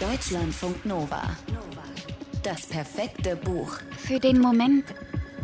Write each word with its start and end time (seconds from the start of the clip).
Deutschlandfunk 0.00 0.84
Nova. 0.84 1.22
Das 2.42 2.66
perfekte 2.66 3.36
Buch. 3.36 3.78
Für 3.96 4.18
den 4.18 4.40
Moment, 4.40 4.84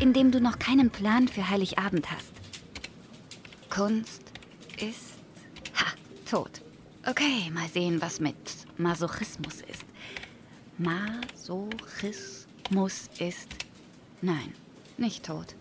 in 0.00 0.12
dem 0.12 0.33
du 0.33 0.41
noch 0.41 0.58
keinen 0.58 0.91
Plan 0.91 1.28
für 1.28 1.49
Heiligabend 1.49 2.10
hast. 2.10 2.33
Kunst 3.71 4.25
ist. 4.76 5.15
Ha, 5.76 5.86
tot. 6.28 6.63
Okay, 7.07 7.49
mal 7.52 7.68
sehen, 7.68 8.02
was 8.02 8.18
mit 8.18 8.34
Masochismus 8.77 9.60
ist. 9.60 9.84
Masochismus 10.78 12.28
ist. 13.20 13.54
Nein, 14.20 14.52
nicht 14.98 15.24
tot. 15.26 15.54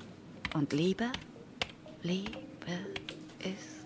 Und 0.56 0.74
Liebe? 0.74 1.12
Liebe 2.02 2.32
ist. 3.40 3.79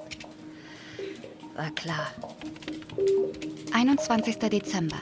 War 1.55 1.69
klar. 1.71 2.07
21. 3.73 4.37
Dezember. 4.37 4.99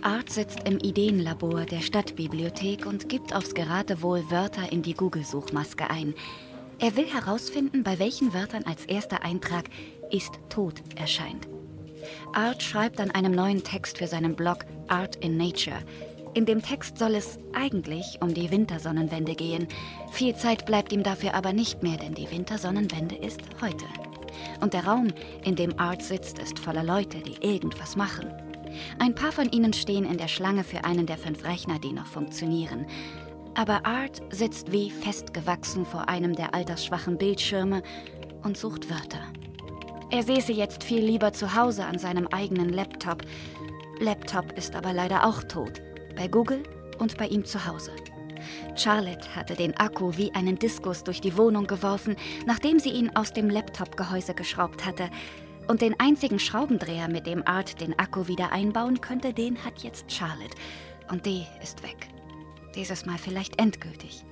Art 0.00 0.30
sitzt 0.30 0.66
im 0.66 0.78
Ideenlabor 0.78 1.66
der 1.66 1.80
Stadtbibliothek 1.80 2.86
und 2.86 3.08
gibt 3.08 3.34
aufs 3.34 3.54
Geratewohl 3.54 4.30
Wörter 4.30 4.72
in 4.72 4.82
die 4.82 4.94
Google-Suchmaske 4.94 5.90
ein. 5.90 6.14
Er 6.78 6.96
will 6.96 7.06
herausfinden, 7.06 7.84
bei 7.84 7.98
welchen 7.98 8.32
Wörtern 8.32 8.64
als 8.64 8.86
erster 8.86 9.22
Eintrag 9.22 9.66
ist 10.10 10.32
tot 10.48 10.82
erscheint. 10.96 11.46
Art 12.32 12.62
schreibt 12.62 12.98
an 12.98 13.10
einem 13.10 13.32
neuen 13.32 13.62
Text 13.62 13.98
für 13.98 14.06
seinen 14.06 14.34
Blog 14.34 14.64
Art 14.88 15.16
in 15.16 15.36
Nature. 15.36 15.78
In 16.34 16.46
dem 16.46 16.62
Text 16.62 16.98
soll 16.98 17.14
es 17.14 17.38
eigentlich 17.52 18.18
um 18.22 18.32
die 18.32 18.50
Wintersonnenwende 18.50 19.34
gehen. 19.34 19.68
Viel 20.10 20.34
Zeit 20.34 20.64
bleibt 20.64 20.92
ihm 20.92 21.02
dafür 21.02 21.34
aber 21.34 21.52
nicht 21.52 21.82
mehr, 21.82 21.98
denn 21.98 22.14
die 22.14 22.30
Wintersonnenwende 22.30 23.16
ist 23.16 23.42
heute. 23.60 23.84
Und 24.62 24.74
der 24.74 24.86
Raum, 24.86 25.08
in 25.44 25.56
dem 25.56 25.78
Art 25.78 26.02
sitzt, 26.02 26.38
ist 26.38 26.58
voller 26.58 26.84
Leute, 26.84 27.18
die 27.18 27.44
irgendwas 27.44 27.96
machen. 27.96 28.32
Ein 29.00 29.14
paar 29.14 29.32
von 29.32 29.50
ihnen 29.50 29.72
stehen 29.72 30.04
in 30.04 30.18
der 30.18 30.28
Schlange 30.28 30.62
für 30.62 30.84
einen 30.84 31.04
der 31.04 31.18
fünf 31.18 31.44
Rechner, 31.44 31.80
die 31.80 31.92
noch 31.92 32.06
funktionieren. 32.06 32.86
Aber 33.54 33.84
Art 33.84 34.22
sitzt 34.30 34.70
wie 34.70 34.90
festgewachsen 34.90 35.84
vor 35.84 36.08
einem 36.08 36.34
der 36.34 36.54
altersschwachen 36.54 37.18
Bildschirme 37.18 37.82
und 38.44 38.56
sucht 38.56 38.88
Wörter. 38.88 39.20
Er 40.10 40.22
säße 40.22 40.52
jetzt 40.52 40.84
viel 40.84 41.04
lieber 41.04 41.32
zu 41.32 41.56
Hause 41.56 41.84
an 41.84 41.98
seinem 41.98 42.28
eigenen 42.28 42.68
Laptop. 42.68 43.22
Laptop 43.98 44.52
ist 44.56 44.76
aber 44.76 44.92
leider 44.92 45.26
auch 45.26 45.42
tot. 45.42 45.82
Bei 46.16 46.28
Google 46.28 46.62
und 46.98 47.18
bei 47.18 47.26
ihm 47.26 47.44
zu 47.44 47.66
Hause. 47.66 47.90
Charlotte 48.76 49.34
hatte 49.34 49.54
den 49.54 49.76
Akku 49.76 50.12
wie 50.16 50.34
einen 50.34 50.58
Diskus 50.58 51.04
durch 51.04 51.20
die 51.20 51.36
Wohnung 51.36 51.66
geworfen, 51.66 52.16
nachdem 52.46 52.78
sie 52.78 52.90
ihn 52.90 53.14
aus 53.14 53.32
dem 53.32 53.50
Laptop-Gehäuse 53.50 54.34
geschraubt 54.34 54.84
hatte. 54.84 55.08
Und 55.68 55.80
den 55.80 55.98
einzigen 56.00 56.38
Schraubendreher, 56.38 57.08
mit 57.08 57.26
dem 57.26 57.46
Art 57.46 57.80
den 57.80 57.98
Akku 57.98 58.26
wieder 58.26 58.52
einbauen 58.52 59.00
könnte, 59.00 59.32
den 59.32 59.64
hat 59.64 59.82
jetzt 59.82 60.10
Charlotte. 60.10 60.56
Und 61.10 61.26
die 61.26 61.44
ist 61.62 61.82
weg. 61.82 62.08
Dieses 62.74 63.06
Mal 63.06 63.18
vielleicht 63.18 63.60
endgültig. 63.60 64.24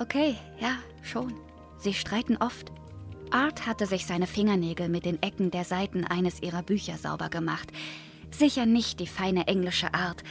Okay, 0.00 0.36
ja, 0.58 0.76
schon. 1.02 1.34
Sie 1.78 1.94
streiten 1.94 2.36
oft. 2.36 2.72
Art 3.30 3.66
hatte 3.66 3.86
sich 3.86 4.06
seine 4.06 4.26
Fingernägel 4.26 4.88
mit 4.88 5.04
den 5.04 5.22
Ecken 5.22 5.50
der 5.50 5.64
Seiten 5.64 6.04
eines 6.04 6.42
ihrer 6.42 6.62
Bücher 6.62 6.96
sauber 6.96 7.28
gemacht. 7.28 7.70
Sicher 8.30 8.66
nicht 8.66 9.00
die 9.00 9.06
feine 9.06 9.46
englische 9.46 9.94
Art, 9.94 10.22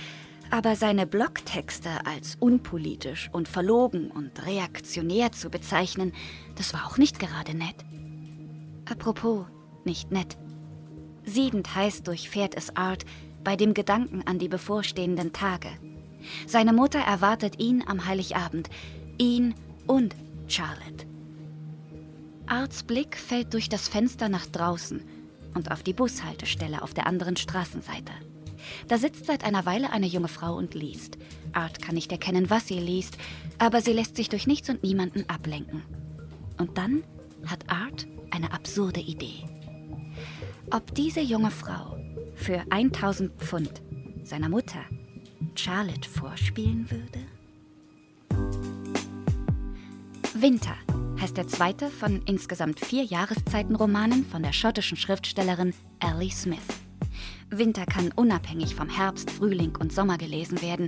aber 0.51 0.75
seine 0.75 1.05
Blogtexte 1.05 2.05
als 2.05 2.35
unpolitisch 2.39 3.29
und 3.31 3.47
verlogen 3.47 4.11
und 4.11 4.45
reaktionär 4.45 5.31
zu 5.31 5.49
bezeichnen, 5.49 6.13
das 6.55 6.73
war 6.73 6.87
auch 6.87 6.97
nicht 6.97 7.19
gerade 7.19 7.55
nett. 7.55 7.85
Apropos, 8.89 9.45
nicht 9.85 10.11
nett. 10.11 10.37
Siedend 11.23 11.73
heiß 11.75 12.03
durchfährt 12.03 12.55
es 12.55 12.75
Art 12.75 13.05
bei 13.43 13.55
dem 13.55 13.73
Gedanken 13.73 14.23
an 14.25 14.39
die 14.39 14.49
bevorstehenden 14.49 15.33
Tage. 15.33 15.69
Seine 16.47 16.73
Mutter 16.73 16.99
erwartet 16.99 17.59
ihn 17.59 17.83
am 17.87 18.05
Heiligabend, 18.05 18.69
ihn 19.17 19.55
und 19.87 20.15
Charlotte. 20.47 21.05
Arts 22.47 22.83
Blick 22.83 23.15
fällt 23.15 23.53
durch 23.53 23.69
das 23.69 23.87
Fenster 23.87 24.27
nach 24.27 24.47
draußen 24.47 25.03
und 25.53 25.71
auf 25.71 25.83
die 25.83 25.93
Bushaltestelle 25.93 26.81
auf 26.81 26.93
der 26.93 27.05
anderen 27.05 27.37
Straßenseite. 27.37 28.11
Da 28.87 28.97
sitzt 28.97 29.25
seit 29.25 29.43
einer 29.43 29.65
Weile 29.65 29.91
eine 29.91 30.07
junge 30.07 30.27
Frau 30.27 30.55
und 30.55 30.73
liest. 30.73 31.17
Art 31.53 31.81
kann 31.81 31.95
nicht 31.95 32.11
erkennen, 32.11 32.49
was 32.49 32.67
sie 32.67 32.79
liest, 32.79 33.17
aber 33.57 33.81
sie 33.81 33.93
lässt 33.93 34.15
sich 34.15 34.29
durch 34.29 34.47
nichts 34.47 34.69
und 34.69 34.83
niemanden 34.83 35.27
ablenken. 35.29 35.83
Und 36.57 36.77
dann 36.77 37.03
hat 37.45 37.69
Art 37.69 38.07
eine 38.31 38.51
absurde 38.53 38.99
Idee. 38.99 39.45
Ob 40.71 40.93
diese 40.93 41.21
junge 41.21 41.51
Frau 41.51 41.97
für 42.35 42.63
1000 42.69 43.31
Pfund 43.41 43.81
seiner 44.23 44.49
Mutter 44.49 44.85
Charlotte 45.55 46.07
vorspielen 46.07 46.89
würde? 46.91 47.19
Winter 50.35 50.75
heißt 51.19 51.35
der 51.35 51.47
zweite 51.47 51.89
von 51.89 52.21
insgesamt 52.25 52.79
vier 52.79 53.03
Jahreszeitenromanen 53.03 54.25
von 54.25 54.43
der 54.43 54.53
schottischen 54.53 54.95
Schriftstellerin 54.95 55.73
Ellie 55.99 56.31
Smith. 56.31 56.59
Winter 57.51 57.85
kann 57.85 58.11
unabhängig 58.15 58.75
vom 58.75 58.89
Herbst, 58.89 59.31
Frühling 59.31 59.75
und 59.75 59.91
Sommer 59.91 60.17
gelesen 60.17 60.61
werden. 60.61 60.87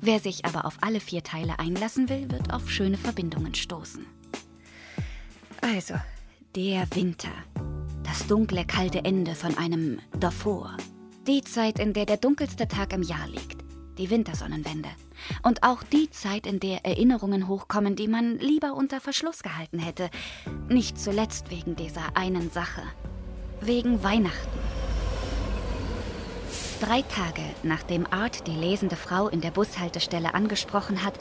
Wer 0.00 0.18
sich 0.18 0.44
aber 0.44 0.64
auf 0.64 0.78
alle 0.80 1.00
vier 1.00 1.22
Teile 1.22 1.58
einlassen 1.58 2.08
will, 2.08 2.30
wird 2.30 2.52
auf 2.52 2.70
schöne 2.70 2.96
Verbindungen 2.96 3.54
stoßen. 3.54 4.06
Also, 5.60 5.94
der 6.56 6.86
Winter. 6.94 7.30
Das 8.02 8.26
dunkle, 8.26 8.64
kalte 8.64 9.04
Ende 9.04 9.34
von 9.34 9.56
einem 9.56 10.00
davor. 10.18 10.76
Die 11.26 11.42
Zeit, 11.42 11.78
in 11.78 11.92
der 11.92 12.06
der 12.06 12.16
dunkelste 12.16 12.66
Tag 12.66 12.92
im 12.92 13.02
Jahr 13.02 13.28
liegt. 13.28 13.62
Die 13.98 14.08
Wintersonnenwende. 14.08 14.88
Und 15.42 15.62
auch 15.62 15.82
die 15.82 16.10
Zeit, 16.10 16.46
in 16.46 16.58
der 16.58 16.84
Erinnerungen 16.86 17.46
hochkommen, 17.46 17.94
die 17.94 18.08
man 18.08 18.38
lieber 18.38 18.74
unter 18.74 19.00
Verschluss 19.00 19.42
gehalten 19.42 19.78
hätte. 19.78 20.10
Nicht 20.68 20.98
zuletzt 20.98 21.50
wegen 21.50 21.76
dieser 21.76 22.16
einen 22.16 22.50
Sache. 22.50 22.82
Wegen 23.60 24.02
Weihnachten. 24.02 24.69
Drei 26.80 27.02
Tage 27.02 27.42
nachdem 27.62 28.10
Art 28.10 28.46
die 28.46 28.56
lesende 28.56 28.96
Frau 28.96 29.28
in 29.28 29.42
der 29.42 29.50
Bushaltestelle 29.50 30.32
angesprochen 30.32 31.04
hat, 31.04 31.12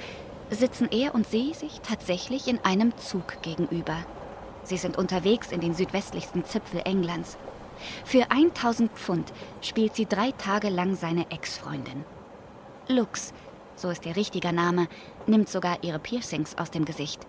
sitzen 0.49 0.87
er 0.89 1.13
und 1.13 1.27
sie 1.27 1.53
sich 1.53 1.81
tatsächlich 1.81 2.47
in 2.47 2.59
einem 2.63 2.97
Zug 2.97 3.41
gegenüber. 3.41 3.97
Sie 4.63 4.77
sind 4.77 4.97
unterwegs 4.97 5.51
in 5.51 5.59
den 5.59 5.73
südwestlichsten 5.73 6.45
Zipfel 6.45 6.81
Englands. 6.85 7.37
Für 8.05 8.31
1000 8.31 8.89
Pfund 8.93 9.33
spielt 9.61 9.95
sie 9.95 10.05
drei 10.05 10.31
Tage 10.31 10.69
lang 10.69 10.95
seine 10.95 11.29
Ex-Freundin. 11.29 12.05
Lux, 12.87 13.33
so 13.75 13.89
ist 13.89 14.05
ihr 14.05 14.15
richtiger 14.15 14.53
Name, 14.53 14.87
nimmt 15.27 15.49
sogar 15.49 15.83
ihre 15.83 15.99
Piercings 15.99 16.57
aus 16.57 16.71
dem 16.71 16.85
Gesicht. 16.85 17.27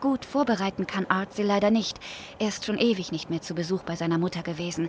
Gut 0.00 0.24
vorbereiten 0.24 0.86
kann 0.86 1.04
Art 1.06 1.34
sie 1.34 1.42
leider 1.42 1.70
nicht. 1.70 1.98
Er 2.38 2.48
ist 2.48 2.64
schon 2.64 2.78
ewig 2.78 3.12
nicht 3.12 3.28
mehr 3.28 3.42
zu 3.42 3.54
Besuch 3.54 3.82
bei 3.82 3.94
seiner 3.94 4.16
Mutter 4.16 4.42
gewesen. 4.42 4.88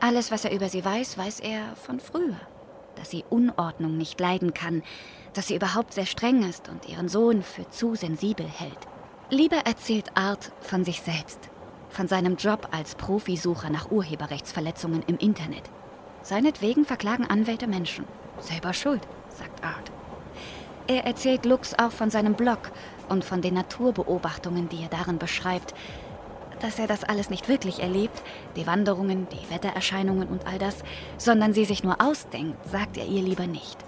Alles, 0.00 0.30
was 0.30 0.46
er 0.46 0.52
über 0.52 0.70
sie 0.70 0.82
weiß, 0.82 1.18
weiß 1.18 1.40
er 1.40 1.76
von 1.76 2.00
früher. 2.00 2.40
Dass 2.96 3.10
sie 3.10 3.24
Unordnung 3.28 3.98
nicht 3.98 4.18
leiden 4.18 4.54
kann, 4.54 4.82
dass 5.34 5.48
sie 5.48 5.56
überhaupt 5.56 5.92
sehr 5.92 6.06
streng 6.06 6.42
ist 6.42 6.70
und 6.70 6.88
ihren 6.88 7.08
Sohn 7.08 7.42
für 7.42 7.68
zu 7.68 7.94
sensibel 7.94 8.46
hält. 8.46 8.78
Lieber 9.28 9.58
erzählt 9.58 10.16
Art 10.16 10.52
von 10.60 10.84
sich 10.84 11.02
selbst, 11.02 11.38
von 11.90 12.08
seinem 12.08 12.36
Job 12.36 12.68
als 12.72 12.94
Profisucher 12.94 13.68
nach 13.68 13.90
Urheberrechtsverletzungen 13.90 15.02
im 15.06 15.18
Internet. 15.18 15.70
Seinetwegen 16.22 16.86
verklagen 16.86 17.26
Anwälte 17.26 17.66
Menschen. 17.66 18.06
Selber 18.40 18.72
schuld, 18.72 19.06
sagt 19.28 19.62
Art. 19.62 19.92
Er 20.86 21.04
erzählt 21.04 21.44
Lux 21.44 21.78
auch 21.78 21.92
von 21.92 22.10
seinem 22.10 22.34
Blog 22.34 22.72
und 23.08 23.24
von 23.24 23.42
den 23.42 23.54
Naturbeobachtungen, 23.54 24.68
die 24.70 24.82
er 24.82 24.88
darin 24.88 25.18
beschreibt, 25.18 25.74
dass 26.62 26.78
er 26.78 26.86
das 26.86 27.04
alles 27.04 27.30
nicht 27.30 27.48
wirklich 27.48 27.80
erlebt, 27.80 28.22
die 28.56 28.66
Wanderungen, 28.66 29.26
die 29.30 29.52
Wettererscheinungen 29.52 30.28
und 30.28 30.46
all 30.46 30.58
das, 30.58 30.76
sondern 31.18 31.52
sie 31.52 31.64
sich 31.64 31.82
nur 31.82 32.00
ausdenkt, 32.00 32.68
sagt 32.68 32.96
er 32.96 33.06
ihr 33.06 33.22
lieber 33.22 33.46
nicht. 33.46 33.78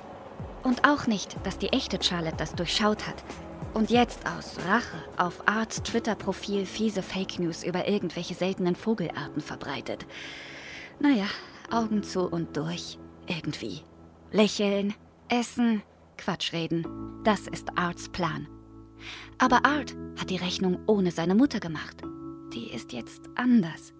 Und 0.62 0.88
auch 0.88 1.06
nicht, 1.06 1.36
dass 1.44 1.58
die 1.58 1.72
echte 1.72 2.02
Charlotte 2.02 2.36
das 2.36 2.54
durchschaut 2.54 3.06
hat 3.06 3.16
und 3.74 3.90
jetzt 3.90 4.20
aus 4.26 4.58
Rache 4.66 5.02
auf 5.16 5.42
Arts 5.46 5.82
Twitter-Profil 5.82 6.66
fiese 6.66 7.02
Fake 7.02 7.38
News 7.38 7.64
über 7.64 7.88
irgendwelche 7.88 8.34
seltenen 8.34 8.76
Vogelarten 8.76 9.40
verbreitet. 9.40 10.06
Naja, 11.00 11.26
Augen 11.70 12.02
zu 12.02 12.28
und 12.28 12.56
durch. 12.56 12.98
Irgendwie. 13.26 13.80
Lächeln, 14.30 14.94
essen, 15.28 15.82
Quatsch 16.18 16.52
reden. 16.52 16.86
Das 17.24 17.46
ist 17.46 17.68
Arts 17.76 18.08
Plan. 18.08 18.46
Aber 19.38 19.64
Art 19.64 19.94
hat 20.20 20.30
die 20.30 20.36
Rechnung 20.36 20.78
ohne 20.86 21.10
seine 21.10 21.34
Mutter 21.34 21.60
gemacht 21.60 22.02
die 22.52 22.70
ist 22.72 22.92
jetzt 22.92 23.22
anders. 23.34 23.92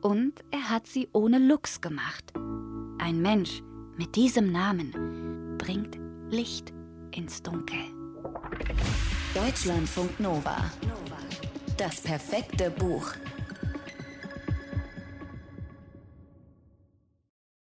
Und 0.00 0.44
er 0.50 0.70
hat 0.70 0.86
sie 0.86 1.08
ohne 1.12 1.38
Lux 1.38 1.80
gemacht. 1.80 2.32
Ein 2.98 3.20
Mensch 3.20 3.62
mit 3.96 4.14
diesem 4.14 4.52
Namen 4.52 5.56
bringt 5.58 5.98
Licht 6.30 6.72
ins 7.10 7.42
Dunkel. 7.42 7.78
Deutschlandfunk 9.34 10.20
Nova. 10.20 10.70
Das 11.76 12.00
perfekte 12.00 12.70
Buch. 12.70 13.12